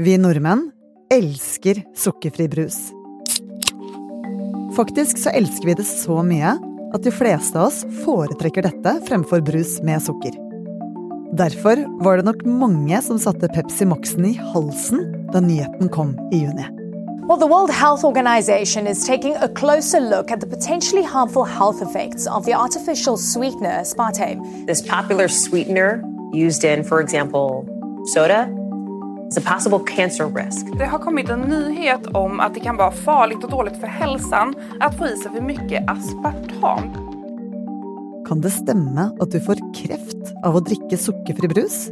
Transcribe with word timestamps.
Vi 0.00 0.14
nordmenn 0.16 0.62
elsker 1.12 1.82
sukkerfri 1.96 2.46
brus. 2.48 2.76
Faktisk 4.72 5.18
så 5.20 5.28
elsker 5.36 5.68
vi 5.68 5.74
det 5.76 5.84
så 5.84 6.22
mye 6.24 6.54
at 6.94 7.02
de 7.04 7.10
fleste 7.12 7.58
av 7.60 7.66
oss 7.68 7.82
foretrekker 8.06 8.64
dette 8.64 8.94
fremfor 9.10 9.42
brus 9.44 9.74
med 9.84 10.00
sukker. 10.00 10.38
Derfor 11.36 11.82
var 12.00 12.16
det 12.16 12.30
nok 12.30 12.40
mange 12.48 13.02
som 13.04 13.18
satte 13.20 13.50
Pepsi 13.52 13.84
Max-en 13.90 14.30
i 14.30 14.32
halsen 14.54 15.04
da 15.34 15.42
nyheten 15.44 15.92
kom 15.92 16.14
i 16.32 16.46
juni. 16.46 16.64
Well, 17.28 17.36
the 17.36 17.50
World 17.50 17.70
Health 17.70 18.02
Organization 18.02 18.86
is 18.86 19.04
taking 19.04 19.36
a 19.36 19.48
closer 19.48 20.00
look 20.00 20.30
at 20.30 20.40
the 20.40 20.46
potentially 20.46 21.04
harmful 21.04 21.44
health 21.44 21.82
effects 21.82 22.26
of 22.26 22.46
the 22.46 22.54
artificial 22.54 23.18
sweetener 23.18 23.82
aspartame. 23.82 24.40
This 24.66 24.80
popular 24.80 25.28
sweetener 25.28 26.02
used 26.32 26.64
in, 26.64 26.84
for 26.84 27.02
example, 27.02 27.68
soda 28.06 28.48
Det 29.34 30.86
har 30.86 30.98
kommit 30.98 31.28
en 31.28 31.40
nyhet 31.40 32.06
om 32.06 32.40
at 32.40 32.54
det 32.54 32.60
kan 32.60 32.76
vara 32.76 32.90
farligt 32.90 33.44
och 33.44 33.50
dåligt 33.50 33.76
för 33.80 33.86
hälsan 33.86 34.54
att 34.80 34.98
få 34.98 35.06
i 35.06 35.16
sig 35.16 35.32
för 35.32 35.40
mycket 35.40 35.90
aspartam. 35.90 37.10
Kan 38.28 38.40
det 38.40 38.50
stemme 38.50 39.10
at 39.20 39.30
du 39.30 39.40
får 39.40 39.58
kreft 39.74 40.34
av 40.44 40.56
å 40.56 40.60
drikke 40.66 40.98
sukkerfri 40.98 41.48
brus? 41.48 41.88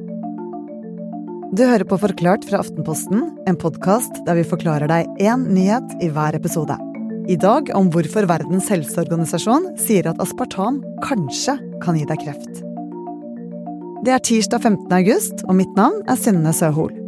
Du 1.55 1.65
hører 1.65 1.87
på 1.89 1.98
Forklart 1.98 2.45
fra 2.45 2.59
Aftenposten, 2.59 3.25
en 3.47 3.57
podkast 3.57 4.20
der 4.27 4.37
vi 4.39 4.45
forklarer 4.45 4.91
deg 4.91 5.09
én 5.23 5.48
nyhet 5.55 5.97
i 6.03 6.11
hver 6.12 6.37
episode. 6.37 6.77
I 7.29 7.39
dag 7.41 7.70
om 7.75 7.91
hvorfor 7.95 8.29
Verdens 8.29 8.69
helseorganisasjon 8.70 9.73
sier 9.81 10.11
at 10.11 10.20
aspartam 10.23 10.83
kanskje 11.07 11.57
kan 11.83 11.98
gi 11.98 12.07
deg 12.09 12.23
kreft. 12.27 12.65
Det 14.07 14.15
er 14.15 14.23
tirsdag 14.23 14.62
15. 14.62 14.87
august, 14.95 15.43
og 15.47 15.59
mitt 15.59 15.75
navn 15.79 16.03
er 16.07 16.19
Synne 16.20 16.55
Søhol. 16.55 17.08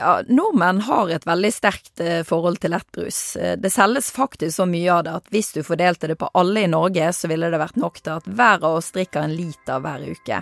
Ja, 0.00 0.22
Nordmenn 0.28 0.80
har 0.80 1.10
et 1.12 1.26
veldig 1.28 1.50
sterkt 1.52 2.00
eh, 2.00 2.22
forhold 2.24 2.56
til 2.62 2.72
lettbrus. 2.72 3.36
Eh, 3.36 3.58
det 3.60 3.68
selges 3.68 4.08
faktisk 4.16 4.54
så 4.56 4.64
mye 4.64 4.94
av 4.94 5.02
det 5.04 5.12
at 5.18 5.28
hvis 5.34 5.52
du 5.52 5.60
fordelte 5.60 6.08
det 6.08 6.16
på 6.16 6.30
alle 6.40 6.62
i 6.64 6.70
Norge, 6.72 7.10
så 7.12 7.28
ville 7.28 7.50
det 7.52 7.60
vært 7.60 7.76
nok 7.76 8.00
til 8.00 8.14
at 8.14 8.30
hver 8.30 8.64
av 8.64 8.78
oss 8.78 8.88
drikker 8.96 9.26
en 9.26 9.36
liter 9.36 9.84
hver 9.84 10.08
uke. 10.08 10.40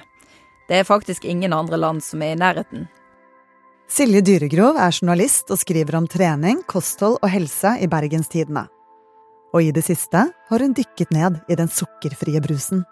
Det 0.71 0.79
er 0.79 0.87
faktisk 0.87 1.27
ingen 1.27 1.57
andre 1.57 1.83
land 1.83 2.07
som 2.07 2.23
er 2.23 2.37
i 2.37 2.39
nærheten. 2.39 2.87
Silje 3.91 4.23
Dyregrov 4.23 4.79
er 4.79 4.95
journalist 4.95 5.51
og 5.51 5.59
skriver 5.59 5.99
om 5.99 6.07
trening, 6.07 6.63
kosthold 6.71 7.19
og 7.19 7.31
helse 7.35 7.75
i 7.83 7.91
Bergenstidene. 7.91 8.69
Og 9.57 9.65
i 9.65 9.75
det 9.75 9.83
siste 9.91 10.29
har 10.31 10.63
hun 10.63 10.77
dykket 10.77 11.11
ned 11.11 11.43
i 11.51 11.59
den 11.59 11.73
sukkerfrie 11.73 12.39
brusen. 12.47 12.87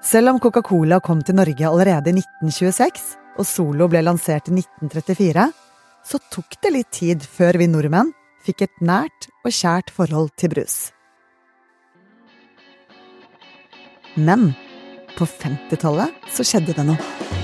Selv 0.00 0.32
om 0.32 0.40
Coca-Cola 0.40 1.04
kom 1.04 1.20
til 1.20 1.36
Norge 1.36 1.68
allerede 1.68 2.14
i 2.14 2.22
1926, 2.22 3.18
og 3.38 3.46
Solo 3.48 3.88
ble 3.90 4.02
lansert 4.04 4.50
i 4.50 4.56
1934, 4.56 5.46
så 6.02 6.20
tok 6.32 6.58
det 6.62 6.72
litt 6.74 6.90
tid 6.94 7.22
før 7.24 7.60
vi 7.60 7.70
nordmenn 7.70 8.12
fikk 8.42 8.66
et 8.66 8.82
nært 8.82 9.28
og 9.44 9.54
kjært 9.54 9.92
forhold 9.94 10.32
til 10.40 10.52
brus. 10.54 10.76
Men 14.18 14.50
på 15.16 15.28
50-tallet 15.28 16.32
så 16.34 16.44
skjedde 16.44 16.76
det 16.76 16.88
noe. 16.90 17.41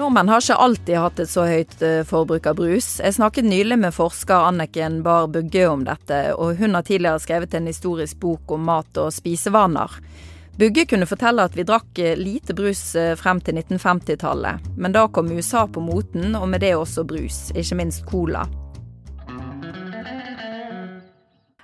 Nordmenn 0.00 0.28
har 0.32 0.40
ikke 0.40 0.54
alltid 0.56 0.96
hatt 0.96 1.18
et 1.20 1.28
så 1.28 1.42
høyt 1.44 1.82
eh, 1.84 1.98
forbruk 2.08 2.46
av 2.48 2.56
brus. 2.56 2.86
Jeg 3.04 3.18
snakket 3.18 3.44
nylig 3.44 3.76
med 3.82 3.92
forsker 3.92 4.46
Anniken 4.46 5.02
Bahr 5.04 5.26
Bugge 5.28 5.66
om 5.68 5.82
dette, 5.84 6.20
og 6.40 6.56
hun 6.56 6.72
har 6.78 6.86
tidligere 6.88 7.20
skrevet 7.20 7.52
en 7.58 7.68
historisk 7.68 8.16
bok 8.22 8.54
om 8.56 8.62
mat 8.64 8.96
og 8.96 9.10
spisevaner. 9.12 9.98
Bugge 10.56 10.86
kunne 10.88 11.08
fortelle 11.08 11.44
at 11.44 11.58
vi 11.58 11.66
drakk 11.68 12.00
eh, 12.00 12.16
lite 12.16 12.56
brus 12.56 12.80
eh, 12.96 13.12
frem 13.20 13.42
til 13.44 13.60
1950-tallet, 13.60 14.70
men 14.80 14.96
da 14.96 15.02
kom 15.12 15.28
USA 15.36 15.66
på 15.68 15.82
moten, 15.84 16.32
og 16.38 16.48
med 16.48 16.64
det 16.64 16.72
også 16.78 17.04
brus, 17.04 17.50
ikke 17.52 17.76
minst 17.82 18.08
cola. 18.08 18.46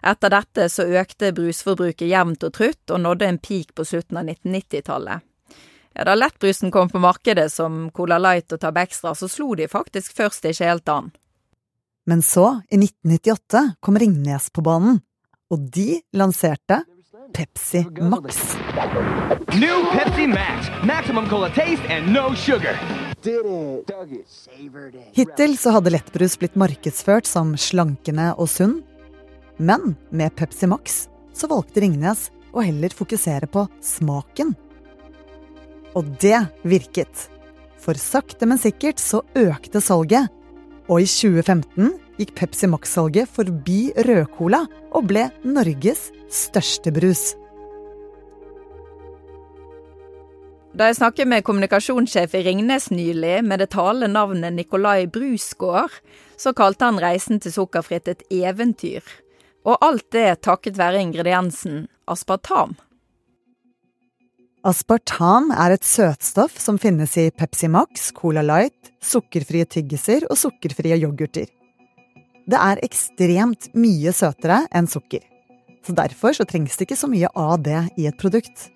Etter 0.04 0.34
dette 0.36 0.68
så 0.68 0.84
økte 0.84 1.32
brusforbruket 1.32 2.04
jevnt 2.12 2.44
og 2.44 2.52
trutt, 2.60 2.84
og 2.92 3.00
nådde 3.00 3.32
en 3.32 3.40
peak 3.40 3.72
på 3.72 3.88
slutten 3.88 4.20
av 4.20 4.28
1990-tallet. 4.28 5.24
Ja, 5.96 6.04
Da 6.04 6.14
lettbrusen 6.14 6.70
kom 6.70 6.88
på 6.88 6.98
markedet 7.00 7.52
som 7.52 7.90
Cola 7.90 8.18
Light 8.18 8.52
og 8.52 8.60
Tab 8.60 8.76
Extra, 8.76 9.14
så 9.14 9.28
slo 9.28 9.54
de 9.56 9.68
faktisk 9.68 10.12
først 10.16 10.44
ikke 10.44 10.68
helt 10.68 10.88
an. 10.92 11.08
Men 12.06 12.22
så, 12.22 12.60
i 12.68 12.76
1998, 12.76 13.62
kom 13.80 13.96
Ringnes 13.98 14.50
på 14.52 14.62
banen, 14.62 15.00
og 15.50 15.64
de 15.72 16.02
lanserte 16.12 16.82
Pepsi 17.34 17.86
Max. 18.00 18.54
New 19.56 19.88
Pepsi 19.94 20.26
Max. 20.30 20.68
Maximum 20.84 21.28
cola 21.28 21.48
taste 21.50 21.88
and 21.88 22.12
no 22.12 22.34
sugar. 22.34 22.76
Hittil 25.16 25.56
så 25.58 25.72
hadde 25.74 25.90
lettbrus 25.90 26.36
blitt 26.38 26.54
markedsført 26.60 27.26
som 27.26 27.56
slankende 27.58 28.28
og 28.36 28.46
sunn, 28.52 28.76
men 29.56 29.96
med 30.14 30.36
Pepsi 30.36 30.68
Max 30.70 31.06
så 31.34 31.48
valgte 31.50 31.82
Ringnes 31.82 32.28
å 32.52 32.62
heller 32.62 32.94
fokusere 32.94 33.48
på 33.50 33.64
smaken. 33.82 34.54
Og 35.96 36.08
det 36.20 36.38
virket. 36.68 37.28
For 37.80 37.96
sakte, 37.96 38.48
men 38.48 38.60
sikkert 38.60 39.00
så 39.00 39.22
økte 39.38 39.80
salget. 39.80 40.28
Og 40.86 41.02
i 41.02 41.08
2015 41.08 41.94
gikk 42.20 42.34
Pepsi 42.38 42.68
Max-salget 42.70 43.30
forbi 43.32 43.90
rødcola 44.06 44.64
og 44.92 45.08
ble 45.10 45.26
Norges 45.44 46.10
største 46.32 46.92
brus. 46.94 47.34
Da 50.76 50.90
jeg 50.90 50.98
snakket 50.98 51.28
med 51.30 51.44
kommunikasjonssjef 51.44 52.34
i 52.36 52.42
Ringnes 52.44 52.90
nylig 52.92 53.38
med 53.48 53.62
det 53.62 53.70
talende 53.72 54.10
navnet 54.12 54.52
Nikolai 54.52 55.06
Brusgaard, 55.08 55.94
så 56.36 56.52
kalte 56.52 56.84
han 56.84 57.00
reisen 57.00 57.40
til 57.40 57.54
sukkerfritt 57.54 58.10
et 58.12 58.26
eventyr. 58.28 59.00
Og 59.64 59.80
alt 59.80 60.04
det 60.12 60.42
takket 60.44 60.76
være 60.76 61.00
ingrediensen 61.00 61.86
aspartam. 62.06 62.76
Aspartam 64.66 65.52
er 65.54 65.76
et 65.76 65.86
søtstoff 65.86 66.56
som 66.58 66.78
finnes 66.82 67.12
i 67.22 67.28
Pepsi 67.30 67.68
Max, 67.70 68.08
Cola 68.10 68.42
Light, 68.42 68.88
sukkerfrie 68.98 69.62
tyggiser 69.70 70.24
og 70.26 70.40
sukkerfrie 70.40 70.96
yoghurter. 70.98 71.46
Det 72.50 72.58
er 72.58 72.80
ekstremt 72.82 73.68
mye 73.78 74.10
søtere 74.10 74.64
enn 74.74 74.88
sukker, 74.90 75.22
så 75.86 75.94
derfor 75.94 76.34
så 76.34 76.46
trengs 76.50 76.74
det 76.74 76.88
ikke 76.88 76.98
så 76.98 77.06
mye 77.12 77.30
av 77.38 77.60
det 77.62 77.84
i 77.94 78.08
et 78.10 78.18
produkt. 78.18 78.72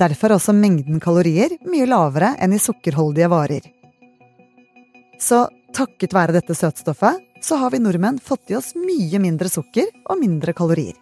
Derfor 0.00 0.30
er 0.30 0.38
også 0.38 0.54
mengden 0.56 1.02
kalorier 1.04 1.52
mye 1.68 1.88
lavere 1.90 2.30
enn 2.40 2.54
i 2.56 2.62
sukkerholdige 2.62 3.28
varer. 3.28 3.66
Så 5.20 5.42
takket 5.76 6.16
være 6.16 6.38
dette 6.38 6.56
søtstoffet, 6.56 7.20
så 7.44 7.60
har 7.60 7.76
vi 7.76 7.82
nordmenn 7.84 8.16
fått 8.16 8.48
i 8.48 8.56
oss 8.56 8.72
mye 8.80 9.20
mindre 9.20 9.52
sukker 9.52 9.92
og 10.08 10.22
mindre 10.24 10.56
kalorier. 10.56 10.96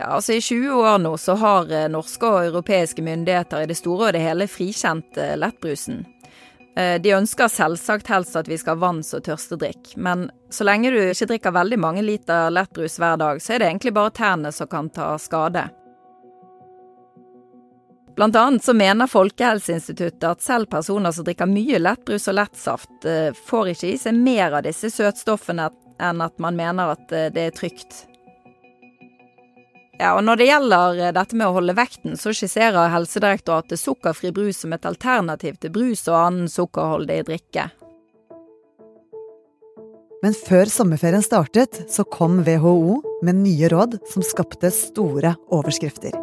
Ja, 0.00 0.04
altså 0.04 0.32
I 0.32 0.40
20 0.40 0.72
år 0.72 0.98
nå 0.98 1.16
så 1.18 1.34
har 1.34 1.72
eh, 1.74 1.88
norske 1.90 2.26
og 2.26 2.44
europeiske 2.46 3.02
myndigheter 3.02 3.64
i 3.64 3.66
det 3.66 3.74
store 3.80 4.08
og 4.08 4.14
det 4.14 4.22
hele 4.22 4.46
frikjent 4.46 5.16
eh, 5.18 5.34
lettbrusen. 5.34 6.04
Eh, 6.78 7.00
de 7.02 7.16
ønsker 7.16 7.50
selvsagt 7.50 8.06
helst 8.06 8.36
at 8.38 8.46
vi 8.46 8.60
skal 8.60 8.76
ha 8.76 8.84
vanns- 8.84 9.10
og 9.18 9.24
tørstedrikk, 9.26 9.96
men 9.96 10.28
så 10.54 10.68
lenge 10.68 10.92
du 10.94 11.00
ikke 11.02 11.26
drikker 11.32 11.56
veldig 11.56 11.78
mange 11.82 12.04
liter 12.06 12.46
lettbrus 12.54 12.94
hver 13.02 13.18
dag, 13.18 13.42
så 13.42 13.56
er 13.56 13.58
det 13.58 13.72
egentlig 13.72 13.92
bare 13.96 14.12
tærne 14.14 14.52
som 14.54 14.70
kan 14.70 14.90
ta 14.94 15.08
skade. 15.18 15.64
Blant 18.14 18.38
annet 18.38 18.62
så 18.62 18.76
mener 18.78 19.10
Folkehelseinstituttet 19.10 20.28
at 20.28 20.46
selv 20.46 20.70
personer 20.70 21.10
som 21.14 21.26
drikker 21.26 21.50
mye 21.50 21.80
lettbrus 21.82 22.28
og 22.30 22.38
lettsaft, 22.38 23.06
får 23.50 23.72
ikke 23.74 23.90
i 23.90 23.98
seg 23.98 24.14
mer 24.14 24.58
av 24.58 24.64
disse 24.66 24.90
søtstoffene 24.94 25.68
enn 26.02 26.22
at 26.22 26.38
man 26.42 26.58
mener 26.58 26.94
at 26.94 27.06
det 27.34 27.44
er 27.48 27.54
trygt. 27.54 28.04
Ja, 29.98 30.14
og 30.14 30.22
Når 30.22 30.38
det 30.38 30.46
gjelder 30.46 31.00
dette 31.14 31.34
med 31.34 31.48
å 31.48 31.56
holde 31.56 31.74
vekten, 31.74 32.14
så 32.14 32.30
skisserer 32.30 32.92
Helsedirektoratet 32.92 33.80
sukkerfri 33.80 34.30
brus 34.34 34.62
som 34.62 34.72
et 34.76 34.86
alternativ 34.86 35.58
til 35.58 35.74
brus 35.74 36.04
og 36.06 36.18
annen 36.20 36.50
sukkerholdig 36.52 37.24
drikke. 37.26 37.66
Men 40.22 40.34
før 40.34 40.70
sommerferien 40.70 41.22
startet, 41.22 41.84
så 41.90 42.04
kom 42.06 42.40
WHO 42.46 43.00
med 43.26 43.38
nye 43.42 43.70
råd 43.70 43.98
som 44.10 44.24
skapte 44.26 44.70
store 44.74 45.34
overskrifter. 45.54 46.14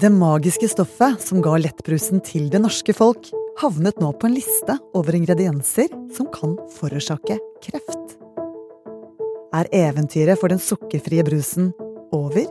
Det 0.00 0.10
magiske 0.10 0.68
stoffet 0.72 1.20
som 1.22 1.42
ga 1.44 1.56
lettbrusen 1.60 2.22
til 2.24 2.48
det 2.52 2.60
norske 2.64 2.96
folk, 2.96 3.28
havnet 3.60 4.00
nå 4.02 4.10
på 4.18 4.26
en 4.28 4.36
liste 4.36 4.76
over 4.96 5.16
ingredienser 5.16 5.92
som 6.16 6.28
kan 6.34 6.56
forårsake 6.76 7.38
kreft. 7.64 8.16
Er 9.54 9.70
eventyret 9.70 10.40
for 10.40 10.50
den 10.50 10.58
sukkerfrie 10.58 11.22
brusen 11.24 11.70
over? 12.14 12.46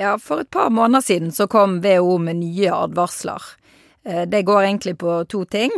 Ja, 0.00 0.18
for 0.18 0.40
et 0.40 0.50
par 0.50 0.70
måneder 0.70 1.00
siden 1.00 1.32
så 1.32 1.46
kom 1.46 1.80
WHO 1.84 2.18
med 2.18 2.36
nye 2.36 2.72
advarsler. 2.72 3.42
Eh, 4.04 4.22
det 4.28 4.42
går 4.42 4.62
egentlig 4.62 4.98
på 4.98 5.24
to 5.24 5.44
ting. 5.44 5.70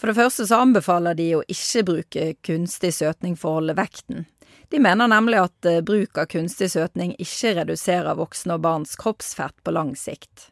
For 0.00 0.10
det 0.10 0.16
første 0.16 0.46
så 0.46 0.62
anbefaler 0.64 1.14
de 1.14 1.28
å 1.36 1.42
ikke 1.46 1.84
bruke 1.86 2.28
kunstig 2.42 2.94
søtning 2.96 3.36
for 3.38 3.50
å 3.52 3.60
holde 3.60 3.76
vekten. 3.78 4.24
De 4.70 4.80
mener 4.82 5.10
nemlig 5.10 5.38
at 5.42 5.68
eh, 5.70 5.82
bruk 5.86 6.18
av 6.18 6.26
kunstig 6.32 6.70
søtning 6.72 7.12
ikke 7.18 7.54
reduserer 7.60 8.18
voksne 8.18 8.56
og 8.58 8.64
barns 8.66 8.96
kroppsfett 8.98 9.54
på 9.62 9.74
lang 9.76 9.94
sikt. 9.98 10.48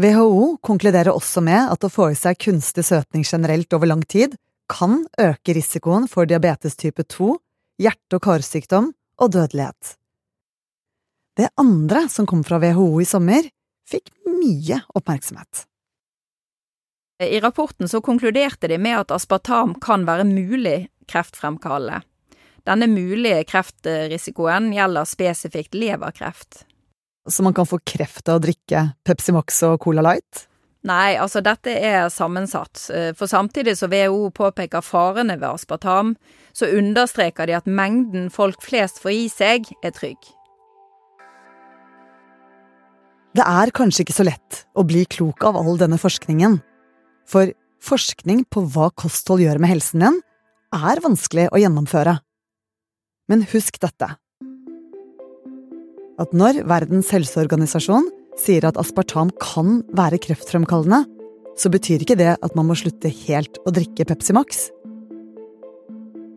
WHO 0.00 0.56
konkluderer 0.64 1.12
også 1.12 1.42
med 1.44 1.68
at 1.68 1.84
å 1.84 1.90
få 1.92 2.12
i 2.12 2.16
seg 2.16 2.38
kunstig 2.40 2.84
søtning 2.88 3.26
generelt 3.28 3.72
over 3.76 3.90
lang 3.90 4.04
tid 4.08 4.38
kan 4.72 5.02
øke 5.20 5.52
risikoen 5.52 6.06
for 6.08 6.24
diabetes 6.24 6.78
type 6.80 7.04
2, 7.04 7.34
hjerte- 7.82 8.16
og 8.16 8.22
karsykdom 8.24 8.88
og 9.20 9.34
dødelighet. 9.34 9.96
Det 11.36 11.50
andre 11.60 12.06
som 12.08 12.24
kom 12.28 12.40
fra 12.44 12.60
WHO 12.62 13.02
i 13.02 13.08
sommer, 13.08 13.44
fikk 13.88 14.08
mye 14.24 14.80
oppmerksomhet. 14.96 15.66
I 17.22 17.40
rapporten 17.44 17.88
så 17.88 18.00
konkluderte 18.00 18.68
de 18.72 18.80
med 18.80 18.96
at 18.98 19.12
aspartam 19.14 19.76
kan 19.80 20.06
være 20.08 20.24
mulig 20.26 20.88
kreftfremkallende. 21.12 22.00
Denne 22.64 22.88
mulige 22.88 23.44
kreftrisikoen 23.44 24.70
gjelder 24.72 25.08
spesifikt 25.08 25.76
leverkreft. 25.76 26.64
Så 27.28 27.44
man 27.46 27.54
kan 27.54 27.68
få 27.68 27.78
kreft 27.86 28.28
av 28.28 28.40
å 28.40 28.42
drikke 28.42 28.88
Pepsi 29.06 29.34
Max 29.34 29.60
og 29.68 29.78
Cola 29.84 30.02
Light? 30.02 30.46
Nei, 30.82 31.14
altså 31.14 31.38
dette 31.44 31.70
er 31.70 32.08
sammensatt, 32.10 32.88
for 33.14 33.30
samtidig 33.30 33.76
som 33.78 33.92
WHO 33.92 34.32
påpeker 34.34 34.82
farene 34.82 35.36
ved 35.38 35.46
aspartam, 35.52 36.16
så 36.50 36.66
understreker 36.74 37.46
de 37.46 37.54
at 37.54 37.70
mengden 37.70 38.26
folk 38.34 38.58
flest 38.66 38.98
får 39.02 39.14
i 39.14 39.28
seg, 39.30 39.70
er 39.86 39.94
trygg. 39.94 40.18
Det 43.32 43.44
er 43.46 43.70
kanskje 43.72 44.04
ikke 44.04 44.16
så 44.18 44.26
lett 44.26 44.64
å 44.76 44.82
bli 44.84 45.06
klok 45.08 45.46
av 45.48 45.56
all 45.56 45.78
denne 45.80 45.96
forskningen. 46.02 46.58
For 47.30 47.54
forskning 47.82 48.42
på 48.52 48.66
hva 48.74 48.90
kosthold 48.98 49.40
gjør 49.44 49.62
med 49.62 49.72
helsen 49.72 50.02
din, 50.04 50.18
er 50.74 51.00
vanskelig 51.04 51.46
å 51.52 51.60
gjennomføre. 51.62 52.18
Men 53.30 53.46
husk 53.54 53.78
dette. 53.80 54.10
At 56.20 56.34
når 56.36 56.62
Verdens 56.68 57.08
helseorganisasjon 57.14 58.10
sier 58.40 58.66
at 58.68 58.78
aspartam 58.80 59.32
kan 59.40 59.80
være 59.96 60.20
kreftfremkallende, 60.22 61.04
så 61.56 61.72
betyr 61.72 62.04
ikke 62.04 62.18
det 62.20 62.34
at 62.34 62.54
man 62.56 62.68
må 62.68 62.76
slutte 62.78 63.12
helt 63.26 63.60
å 63.64 63.72
drikke 63.74 64.06
Pepsi 64.08 64.36
Max. 64.36 64.68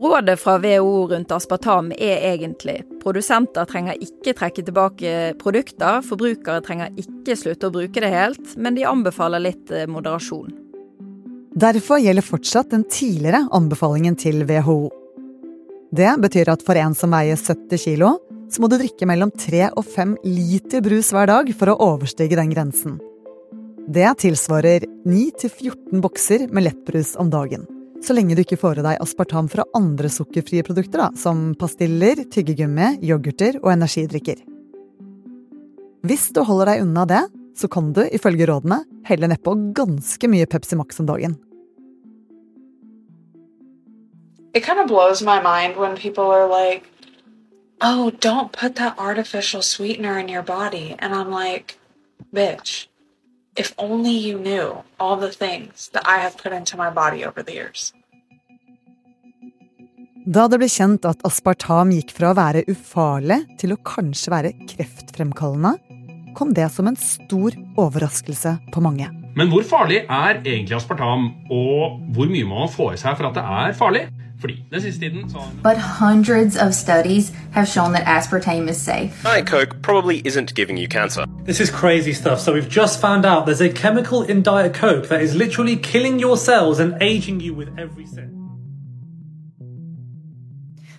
Rådet 0.06 0.36
fra 0.38 0.57
WHO 0.60 1.07
rundt 1.10 1.31
aspartam 1.31 1.88
er 1.95 2.19
egentlig 2.33 2.81
produsenter 3.01 3.66
trenger 3.69 3.95
ikke 4.04 4.36
trekke 4.38 4.66
tilbake 4.68 5.13
produkter, 5.39 6.04
forbrukere 6.06 6.62
trenger 6.66 6.92
ikke 7.00 7.38
slutte 7.39 7.69
å 7.69 7.74
bruke 7.74 8.04
det 8.04 8.12
helt, 8.12 8.54
men 8.60 8.75
de 8.75 8.83
anbefaler 8.86 9.42
litt 9.42 9.71
eh, 9.71 9.88
moderasjon. 9.89 10.51
Derfor 11.56 12.01
gjelder 12.04 12.28
fortsatt 12.28 12.74
den 12.75 12.83
tidligere 12.92 13.45
anbefalingen 13.56 14.18
til 14.19 14.44
WHO. 14.44 14.92
Det 15.95 16.12
betyr 16.19 16.51
at 16.51 16.66
for 16.68 16.75
en 16.75 16.98
som 16.98 17.16
veier 17.16 17.39
70 17.39 17.80
kilo, 17.80 18.18
så 18.51 18.62
må 18.62 18.69
du 18.71 18.77
drikke 18.80 19.07
mellom 19.09 19.31
3 19.33 19.69
og 19.74 19.86
5 19.86 20.18
liter 20.25 20.83
brus 20.86 21.12
hver 21.15 21.31
dag 21.31 21.51
for 21.57 21.71
å 21.71 21.80
overstige 21.94 22.38
den 22.39 22.53
grensen. 22.53 23.00
Det 23.86 24.07
tilsvarer 24.24 24.88
9-14 25.06 26.01
bokser 26.01 26.47
med 26.50 26.65
lettbrus 26.69 27.13
om 27.21 27.30
dagen 27.33 27.65
så 28.06 28.13
lenge 28.13 28.36
du 28.38 28.44
ikke 28.44 28.59
får 28.59 28.80
i 28.80 28.86
deg 28.86 29.01
aspartam 29.01 29.47
fra 29.51 29.65
andre 29.77 30.09
sukkerfrie 30.12 30.65
produkter, 30.65 31.01
da, 31.01 31.09
som 31.18 31.53
pastiller, 31.59 32.21
tyggegummi, 32.31 33.00
yoghurter 33.06 33.59
og 33.63 33.71
energidrikker. 33.74 34.44
Hvis 36.06 36.30
du 36.36 36.44
holder 36.45 36.74
deg 36.74 36.86
unna 36.86 37.06
det, 37.09 37.24
så 37.57 37.69
kan 37.71 37.94
du, 37.95 38.03
ifølge 38.06 38.45
rådene, 38.50 38.83
helle 39.07 39.30
nedpå 39.31 39.56
ganske 39.77 40.30
mye 40.30 40.47
Pepsi 40.50 40.77
Max 40.77 41.00
om 41.01 41.09
dagen. 41.09 41.38
It 44.53 44.63
kind 44.63 44.80
of 44.80 44.88
blows 44.88 45.21
my 45.21 45.42
mind 45.42 45.75
when 45.75 45.97
people 45.97 46.31
are 46.31 46.47
like, 46.47 46.83
oh, 47.81 48.12
don't 48.12 48.51
put 48.51 48.75
that 48.75 48.98
artificial 48.98 49.62
sweetener 49.62 50.18
in 50.19 50.30
your 50.30 50.44
body. 50.44 50.95
And 51.00 51.13
I'm 51.13 51.31
like, 51.31 51.77
bitch, 52.33 52.88
If 53.57 53.72
only 53.77 54.12
you 54.12 54.38
knew 54.38 54.83
all 55.00 55.16
the 55.16 55.31
things 55.31 55.89
that 55.94 56.04
I 56.06 56.18
have 56.19 56.36
put 56.38 56.51
into 56.51 56.75
my 56.75 56.89
body 56.89 57.24
over 57.24 57.42
the 57.42 57.54
years. 57.54 57.94
Da 60.27 60.48
det 60.51 60.60
ble 60.60 60.68
kjent 60.68 61.06
at 61.07 61.22
aspartam 61.27 61.94
gikk 61.95 62.12
fra 62.18 62.33
å 62.33 62.36
være 62.36 62.66
ufarlig 62.68 63.38
til 63.62 63.75
å 63.75 63.80
kanskje 63.88 64.33
være 64.33 64.51
kreftfremkallende, 64.74 65.75
kom 66.36 66.51
det 66.57 66.68
som 66.74 66.89
en 66.89 67.00
stor 67.00 67.56
overraskelse 67.80 68.57
på 68.74 68.83
mange. 68.83 69.07
Men 69.39 69.54
hvor 69.54 69.63
farlig 69.69 70.01
er 70.04 70.42
egentlig 70.42 70.75
aspartam, 70.75 71.30
og 71.48 72.01
hvor 72.18 72.28
mye 72.31 72.50
må 72.50 72.66
man 72.66 72.74
få 72.74 72.89
i 72.92 73.00
seg 73.00 73.16
for 73.16 73.30
at 73.30 73.39
det 73.39 73.45
er 73.45 73.78
farlig? 73.80 74.04
Fordi 74.40 74.64
den 74.72 74.82
siste 74.82 75.00
tiden 75.00 75.30
så 75.30 75.38
But 75.64 75.78
hundreds 75.78 76.56
of 76.58 76.74
studies 76.74 77.34
have 77.52 77.68
shown 77.68 77.94
that 77.94 78.04
aspartame 78.18 78.70
is 78.70 78.78
safe. 78.78 79.12
Diet 79.24 79.48
Coke 79.48 79.82
probably 79.82 80.22
isn't 80.26 80.56
giving 80.56 80.78
you 80.78 80.88
cancer. 80.90 81.26
This 81.46 81.60
is 81.60 81.70
crazy 81.70 82.14
stuff. 82.14 82.40
So 82.40 82.54
we've 82.54 82.70
just 82.82 83.02
found 83.02 83.26
out 83.26 83.46
there's 83.46 83.62
a 83.62 83.74
chemical 83.74 84.22
in 84.32 84.44
Diet 84.44 84.74
Coke 84.74 85.08
that 85.08 85.22
is 85.22 85.34
literally 85.36 85.78
killing 85.78 86.20
your 86.22 86.38
cells 86.38 86.80
and 86.80 86.94
aging 87.02 87.42
you 87.42 87.54
with 87.58 87.70
every 87.78 88.06
sip. 88.06 88.36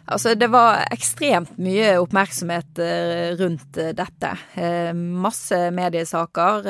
Altså, 0.09 0.35
det 0.35 0.47
var 0.47 0.85
ekstremt 0.91 1.56
mye 1.59 1.97
oppmerksomhet 1.99 2.79
eh, 2.79 3.32
rundt 3.41 3.77
eh, 3.77 3.91
dette. 3.91 4.37
Eh, 4.55 4.93
masse 4.94 5.71
mediesaker 5.75 6.69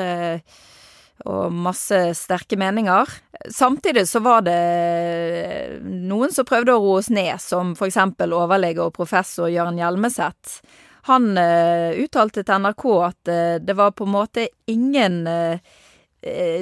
og 1.25 1.53
masse 1.53 1.97
sterke 2.17 2.57
meninger. 2.59 3.09
Samtidig 3.53 4.05
så 4.09 4.21
var 4.25 4.43
det 4.45 5.79
noen 5.81 6.33
som 6.33 6.45
prøvde 6.47 6.75
å 6.75 6.83
roe 6.83 6.99
oss 7.01 7.09
ned, 7.09 7.39
som 7.41 7.73
for 7.77 7.89
eksempel 7.89 8.35
overlege 8.37 8.85
og 8.85 8.93
professor 8.97 9.49
Jørn 9.49 9.79
Hjelmeset. 9.81 10.59
Han 11.07 11.37
uh, 11.39 11.95
uttalte 12.03 12.43
til 12.43 12.63
NRK 12.63 12.85
at 13.07 13.29
uh, 13.31 13.57
det 13.63 13.75
var 13.79 13.93
på 13.95 14.07
en 14.07 14.11
måte 14.13 14.47
ingen 14.67 15.21
uh, 15.27 15.59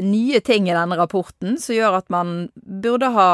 nye 0.05 0.41
ting 0.45 0.67
i 0.69 0.75
denne 0.75 0.97
rapporten 0.99 1.55
som 1.57 1.73
gjør 1.73 1.95
at 1.97 2.11
man 2.13 2.49
burde 2.53 3.07
ha 3.15 3.29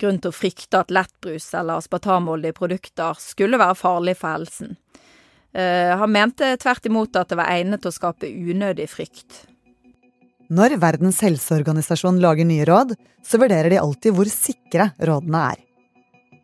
grunn 0.00 0.16
til 0.18 0.32
å 0.32 0.34
frykte 0.34 0.80
at 0.80 0.90
lettbrus 0.90 1.50
eller 1.54 1.78
aspartamholdige 1.78 2.56
produkter 2.56 3.20
skulle 3.20 3.60
være 3.60 3.76
farlig 3.78 4.16
for 4.18 4.32
helsen. 4.32 4.72
Han 5.52 6.10
mente 6.10 6.48
tvert 6.58 6.88
imot 6.88 7.20
at 7.20 7.30
det 7.30 7.38
var 7.38 7.52
egnet 7.52 7.84
til 7.84 7.92
å 7.92 7.94
skape 7.94 8.32
unødig 8.32 8.88
frykt. 8.90 9.44
Når 10.48 10.78
Verdens 10.80 11.18
helseorganisasjon 11.20 12.22
lager 12.24 12.46
nye 12.48 12.64
råd, 12.64 12.94
så 13.20 13.36
vurderer 13.40 13.68
de 13.68 13.80
alltid 13.80 14.14
hvor 14.16 14.28
sikre 14.32 14.90
rådene 14.96 15.42
er. 15.52 15.58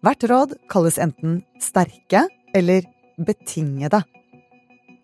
Hvert 0.04 0.26
råd 0.28 0.52
kalles 0.68 0.98
enten 1.00 1.38
sterke 1.62 2.26
eller 2.54 2.84
betingede. 3.16 4.02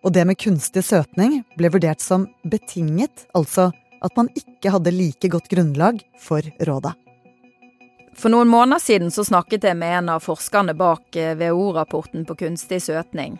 Og 0.04 0.12
det 0.12 0.26
med 0.28 0.36
kunstig 0.40 0.84
søtning 0.84 1.40
ble 1.56 1.72
vurdert 1.72 2.04
som 2.04 2.26
betinget, 2.44 3.24
altså 3.32 3.70
at 4.04 4.16
man 4.16 4.28
ikke 4.36 4.72
hadde 4.76 4.92
like 4.92 5.32
godt 5.32 5.48
grunnlag 5.48 6.04
for 6.20 6.44
rådet. 6.68 6.92
For 8.16 8.32
noen 8.32 8.52
måneder 8.52 8.82
siden 8.84 9.12
så 9.14 9.24
snakket 9.24 9.64
jeg 9.64 9.80
med 9.80 9.96
en 9.96 10.12
av 10.16 10.24
forskerne 10.24 10.76
bak 10.76 11.16
WHO-rapporten 11.16 12.28
på 12.28 12.36
kunstig 12.44 12.82
søtning. 12.84 13.38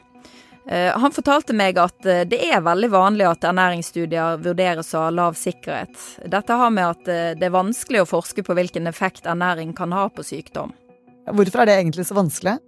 Eh, 0.69 0.99
han 0.99 1.12
fortalte 1.12 1.55
meg 1.57 1.79
at 1.81 2.05
eh, 2.07 2.25
det 2.29 2.40
er 2.52 2.61
veldig 2.64 2.90
vanlig 2.93 3.26
at 3.26 3.47
ernæringsstudier 3.49 4.40
vurderes 4.45 4.93
av 4.99 5.09
lav 5.17 5.38
sikkerhet. 5.38 5.97
Dette 6.29 6.59
har 6.61 6.75
med 6.75 6.85
at 6.87 7.09
eh, 7.09 7.31
det 7.38 7.49
er 7.49 7.55
vanskelig 7.55 8.05
å 8.05 8.11
forske 8.11 8.45
på 8.45 8.57
hvilken 8.59 8.90
effekt 8.90 9.29
ernæring 9.31 9.73
kan 9.76 9.95
ha 9.97 10.09
på 10.12 10.25
sykdom. 10.26 10.75
Hvorfor 11.31 11.62
er 11.62 11.71
det 11.71 11.79
egentlig 11.81 12.07
så 12.09 12.19
vanskelig? 12.19 12.59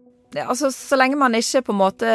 Altså, 0.47 0.71
Så 0.73 0.97
lenge 0.97 1.19
man 1.21 1.37
ikke 1.37 1.61
på 1.67 1.75
en 1.75 1.81
måte 1.83 2.11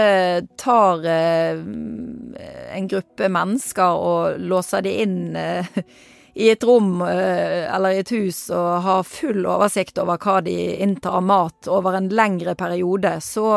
tar 0.57 1.03
en 1.05 2.87
gruppe 2.89 3.27
mennesker 3.29 3.99
og 4.01 4.39
låser 4.41 4.81
de 4.87 4.93
inn 5.03 5.37
i 5.37 6.47
et 6.49 6.65
rom 6.65 7.03
eller 7.05 7.93
i 7.93 8.01
et 8.01 8.13
hus 8.15 8.47
og 8.49 8.87
har 8.87 9.05
full 9.05 9.45
oversikt 9.45 10.01
over 10.01 10.17
hva 10.17 10.39
de 10.41 10.55
inntar 10.81 11.19
av 11.19 11.27
mat 11.29 11.69
over 11.69 11.99
en 11.99 12.09
lengre 12.09 12.57
periode, 12.57 13.19
så 13.21 13.51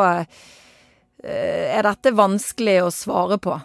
er 1.29 1.85
dette 1.85 2.15
vanskelig 2.17 2.79
å 2.85 2.93
svare 2.93 3.37
på. 3.41 3.59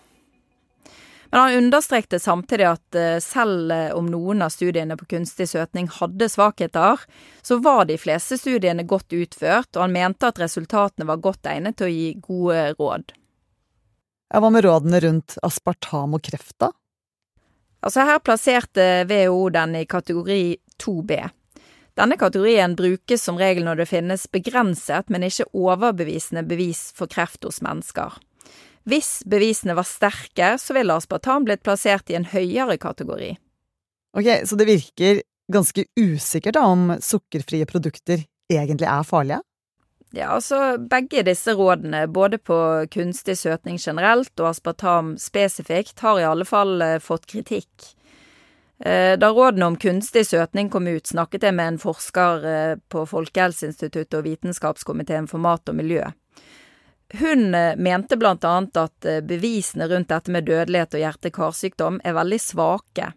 Men 1.31 1.41
han 1.41 1.55
understrekte 1.55 2.19
samtidig 2.21 2.65
at 2.65 2.95
eh, 2.95 3.19
selv 3.21 3.73
eh, 3.73 3.91
om 3.93 4.07
noen 4.11 4.45
av 4.47 4.53
studiene 4.55 4.97
på 4.97 5.09
kunstig 5.11 5.49
søtning 5.51 5.89
hadde 5.99 6.29
svakheter, 6.31 7.03
så 7.43 7.59
var 7.61 7.85
de 7.89 7.99
fleste 7.99 8.39
studiene 8.39 8.87
godt 8.87 9.13
utført, 9.13 9.73
og 9.75 9.83
han 9.83 9.93
mente 9.93 10.31
at 10.31 10.41
resultatene 10.41 11.09
var 11.09 11.23
godt 11.25 11.51
egnet 11.51 11.79
til 11.79 11.89
å 11.89 11.93
gi 11.93 12.09
gode 12.23 12.63
råd. 12.79 13.15
Ja, 14.33 14.41
hva 14.43 14.51
med 14.51 14.67
rådene 14.67 15.01
rundt 15.03 15.37
aspartam 15.47 16.17
og 16.17 16.25
kreft, 16.27 16.57
da? 16.63 16.71
Altså 17.87 18.07
Her 18.09 18.23
plasserte 18.25 18.87
WHO 19.07 19.43
den 19.55 19.77
i 19.79 19.85
kategori 19.87 20.41
2B. 20.83 21.19
Denne 21.97 22.19
kategorien 22.21 22.75
brukes 22.77 23.23
som 23.25 23.39
regel 23.41 23.65
når 23.65 23.81
det 23.81 23.89
finnes 23.89 24.27
begrenset, 24.29 25.09
men 25.09 25.25
ikke 25.25 25.49
overbevisende 25.57 26.45
bevis 26.45 26.91
for 26.97 27.09
kreft 27.09 27.47
hos 27.49 27.63
mennesker. 27.65 28.19
Hvis 28.87 29.23
bevisene 29.27 29.75
var 29.75 29.89
sterke, 29.89 30.53
så 30.61 30.77
ville 30.77 30.95
aspartam 30.95 31.47
blitt 31.49 31.65
plassert 31.67 32.13
i 32.13 32.19
en 32.19 32.29
høyere 32.29 32.77
kategori. 32.79 33.33
Ok, 34.17 34.29
så 34.47 34.61
det 34.61 34.69
virker 34.69 35.25
ganske 35.53 35.87
usikkert 35.99 36.59
da 36.59 36.67
om 36.69 36.93
sukkerfrie 37.03 37.67
produkter 37.69 38.27
egentlig 38.53 38.89
er 38.91 39.07
farlige? 39.07 39.41
Ja, 40.15 40.31
altså 40.37 40.77
begge 40.79 41.25
disse 41.27 41.57
rådene, 41.57 42.07
både 42.09 42.39
på 42.39 42.57
kunstig 42.93 43.37
søtning 43.41 43.81
generelt 43.83 44.33
og 44.41 44.53
aspartam 44.53 45.17
spesifikt, 45.21 45.99
har 46.01 46.21
i 46.21 46.29
alle 46.29 46.47
fall 46.49 46.79
eh, 46.83 47.01
fått 47.03 47.27
kritikk. 47.29 47.96
Eh, 48.85 49.15
da 49.19 49.31
rådene 49.33 49.71
om 49.71 49.77
kunstig 49.81 50.27
søtning 50.29 50.71
kom 50.71 50.87
ut, 50.87 51.07
snakket 51.07 51.47
jeg 51.49 51.57
med 51.57 51.73
en 51.73 51.81
forsker 51.81 52.47
eh, 52.51 52.75
på 52.93 53.07
Folkehelseinstituttet 53.09 54.19
og 54.19 54.27
Vitenskapskomiteen 54.27 55.29
for 55.31 55.43
mat 55.43 55.69
og 55.69 55.79
miljø. 55.79 56.05
Hun 57.21 57.55
mente 57.79 58.17
blant 58.19 58.43
annet 58.45 58.75
at 58.81 59.07
bevisene 59.23 59.87
rundt 59.87 60.11
dette 60.11 60.33
med 60.35 60.49
dødelighet 60.49 60.97
og 60.97 61.05
hjerte-karsykdom 61.05 62.01
er 62.03 62.17
veldig 62.17 62.41
svake, 62.43 63.13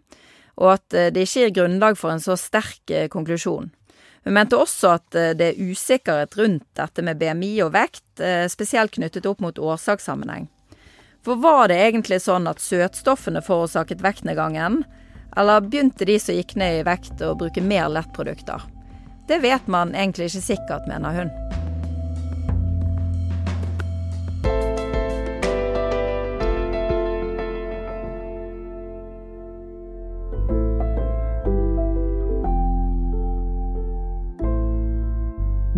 og 0.62 0.76
at 0.76 0.94
det 1.10 1.24
ikke 1.26 1.42
gir 1.42 1.54
grunnlag 1.56 1.98
for 1.98 2.14
en 2.14 2.22
så 2.22 2.36
sterk 2.38 2.92
konklusjon. 3.10 3.72
Hun 4.24 4.36
mente 4.36 4.58
også 4.58 4.94
at 4.98 5.16
eh, 5.16 5.32
det 5.36 5.52
er 5.52 5.60
usikkerhet 5.70 6.36
rundt 6.38 6.66
dette 6.76 7.04
med 7.04 7.20
BMI 7.20 7.54
og 7.64 7.72
vekt, 7.76 8.20
eh, 8.20 8.46
spesielt 8.52 8.92
knyttet 8.96 9.28
opp 9.28 9.40
mot 9.40 9.58
årsakssammenheng. 9.58 10.48
For 11.24 11.40
var 11.40 11.68
det 11.68 11.80
egentlig 11.80 12.20
sånn 12.24 12.48
at 12.48 12.62
søtstoffene 12.64 13.42
forårsaket 13.44 14.04
vektnedgangen, 14.04 14.82
eller 15.36 15.60
begynte 15.60 16.04
de 16.08 16.18
som 16.20 16.34
gikk 16.34 16.56
ned 16.58 16.80
i 16.80 16.84
vekt 16.86 17.22
å 17.22 17.36
bruke 17.38 17.62
mer 17.62 17.88
lettprodukter? 17.92 18.66
Det 19.30 19.38
vet 19.38 19.66
man 19.70 19.94
egentlig 19.94 20.32
ikke 20.32 20.46
sikkert, 20.52 20.88
mener 20.90 21.14
hun. 21.14 21.34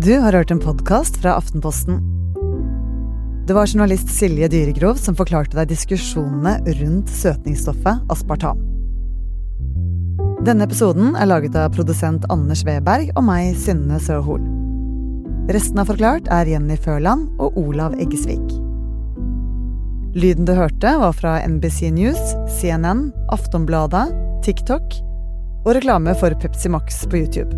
Du 0.03 0.17
har 0.19 0.33
hørt 0.33 0.51
en 0.51 0.59
podkast 0.59 1.21
fra 1.21 1.37
Aftenposten. 1.37 2.01
Det 3.47 3.53
var 3.55 3.67
journalist 3.67 4.09
Silje 4.11 4.49
Dyregrov 4.51 4.99
som 4.99 5.15
forklarte 5.15 5.55
deg 5.55 5.71
diskusjonene 5.71 6.57
rundt 6.81 7.13
søtningsstoffet 7.21 8.11
aspartam. 8.11 8.72
Denne 10.43 10.65
episoden 10.67 11.13
er 11.15 11.29
laget 11.29 11.53
av 11.55 11.69
produsent 11.71 12.25
Anders 12.33 12.65
Weberg 12.67 13.13
og 13.15 13.23
meg, 13.23 13.53
Synne 13.55 13.95
Søhol. 14.03 14.41
Resten 15.55 15.79
av 15.79 15.87
Forklart 15.87 16.25
er 16.35 16.49
Jenny 16.51 16.75
Førland 16.83 17.29
og 17.39 17.55
Olav 17.61 17.95
Eggesvik. 17.95 18.43
Lyden 20.19 20.43
du 20.43 20.51
hørte, 20.57 20.91
var 20.99 21.15
fra 21.15 21.37
NBC 21.47 21.93
News, 21.95 22.19
CNN, 22.57 23.05
Aftonbladet, 23.31 24.09
TikTok 24.43 24.97
og 25.63 25.77
reklame 25.77 26.11
for 26.19 26.35
Pepsi 26.43 26.67
Max 26.75 27.05
på 27.07 27.23
YouTube. 27.23 27.55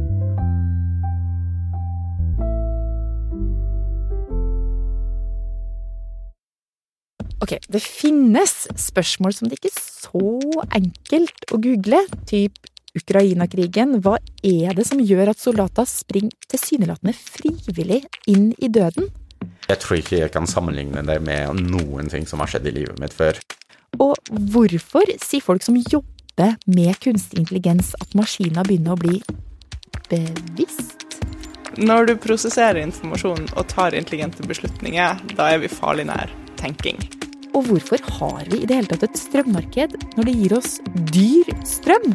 Ok, 7.42 7.58
det 7.66 7.82
finnes 7.82 8.54
spørsmål 8.78 9.34
som 9.34 9.50
det 9.50 9.58
ikke 9.58 9.74
er 9.74 9.82
så 9.82 10.64
enkelt 10.78 11.50
å 11.50 11.58
google, 11.66 12.06
typ 12.30 12.62
Ukraina-krigen. 12.96 14.00
Hva 14.04 14.18
er 14.44 14.76
det 14.78 14.88
som 14.88 15.02
gjør 15.04 15.34
at 15.34 15.42
soldater 15.42 15.88
springer 15.90 16.34
tilsynelatende 16.52 17.16
frivillig 17.18 18.04
inn 18.32 18.52
i 18.58 18.72
døden? 18.72 19.12
Jeg 19.66 19.82
tror 19.82 20.00
ikke 20.00 20.20
jeg 20.22 20.34
kan 20.34 20.48
sammenligne 20.50 21.02
det 21.08 21.18
med 21.26 21.64
noen 21.72 22.10
ting 22.12 22.28
som 22.30 22.42
har 22.44 22.52
skjedd 22.52 22.70
i 22.70 22.76
livet 22.80 23.00
mitt 23.02 23.16
før. 23.16 23.40
Og 24.02 24.14
hvorfor 24.52 25.10
sier 25.24 25.44
folk 25.44 25.64
som 25.66 25.78
jobber 25.80 26.58
med 26.68 27.00
kunstig 27.04 27.40
intelligens 27.42 27.94
at 28.02 28.16
maskiner 28.18 28.68
begynner 28.68 28.96
å 28.96 29.02
bli 29.02 29.22
bevisst? 30.12 31.06
Når 31.76 32.08
du 32.08 32.14
prosesserer 32.24 32.80
informasjon 32.84 33.50
og 33.52 33.68
tar 33.72 33.98
intelligente 33.98 34.46
beslutninger, 34.48 35.20
da 35.36 35.50
er 35.52 35.60
vi 35.64 35.72
farlig 35.72 36.08
nær 36.08 36.32
tenking. 36.60 37.02
Og 37.56 37.68
hvorfor 37.70 38.00
har 38.20 38.48
vi 38.52 38.62
i 38.62 38.68
det 38.68 38.78
hele 38.78 38.92
tatt 38.92 39.08
et 39.08 39.20
strømmarked 39.20 39.96
når 40.16 40.28
det 40.28 40.38
gir 40.40 40.58
oss 40.60 40.78
dyr 41.12 41.52
strøm? 41.68 42.14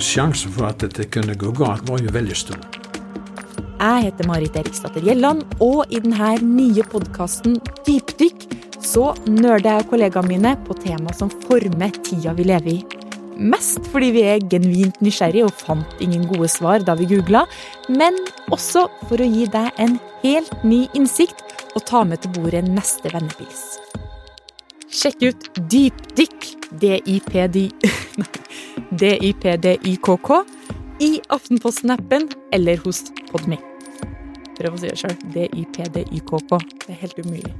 Sjansen 0.00 0.52
for 0.54 0.64
at 0.70 0.80
dette 0.80 1.04
kunne 1.12 1.34
gå 1.36 1.50
galt, 1.56 1.84
var 1.88 2.00
jo 2.00 2.12
veldig 2.14 2.36
stor. 2.36 2.60
Jeg 3.80 4.04
heter 4.06 4.28
Marit 4.28 4.56
Eriksdatter 4.56 5.04
Gjelland, 5.04 5.44
og 5.60 5.92
i 5.92 6.00
denne 6.00 6.34
nye 6.44 6.84
podkasten 6.88 7.58
Dypdykk 7.86 8.46
så 8.80 9.10
nerder 9.28 9.78
jeg 9.78 9.88
kollegaene 9.90 10.32
mine 10.32 10.54
på 10.64 10.76
tema 10.80 11.12
som 11.16 11.32
former 11.44 11.92
tida 12.04 12.32
vi 12.36 12.48
lever 12.48 12.72
i. 12.78 12.78
Mest 13.40 13.86
fordi 13.92 14.10
vi 14.16 14.24
er 14.28 14.44
genuint 14.52 15.00
nysgjerrige 15.04 15.46
og 15.48 15.56
fant 15.56 16.00
ingen 16.04 16.26
gode 16.28 16.48
svar 16.52 16.84
da 16.84 16.96
vi 16.96 17.08
googla, 17.08 17.46
men 17.88 18.16
også 18.52 18.86
for 19.08 19.20
å 19.20 19.28
gi 19.28 19.46
deg 19.52 19.80
en 19.80 19.96
helt 20.24 20.64
ny 20.64 20.82
innsikt 20.96 21.44
og 21.74 21.84
ta 21.88 22.04
med 22.04 22.24
til 22.24 22.34
bordet 22.36 22.66
neste 22.68 23.12
vennepils. 23.12 23.78
Sjekk 24.90 25.28
ut 25.28 25.48
Dypdykk, 25.72 26.59
D-I-P-D-I-K-K, 26.78 27.74
i 31.08 31.20
Aftenposten-appen 31.28 32.28
eller 32.52 32.76
hos 32.84 33.04
Podme. 33.32 33.56
Prøv 34.60 34.74
å 34.76 34.78
si 34.82 34.88
det 34.90 34.98
sjøl. 35.00 35.16
D-I-P-D-Y-K-K. 35.34 36.50
Det 36.86 36.92
er 36.92 37.00
helt 37.06 37.18
umulig. 37.24 37.54